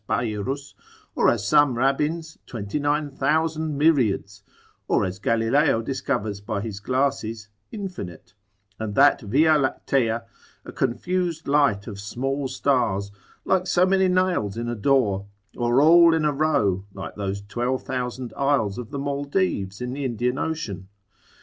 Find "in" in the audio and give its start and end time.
14.57-14.67, 16.15-16.25, 19.81-19.93